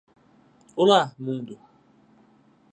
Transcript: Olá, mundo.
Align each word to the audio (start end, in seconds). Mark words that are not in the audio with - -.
Olá, 0.75 1.13
mundo. 1.19 1.59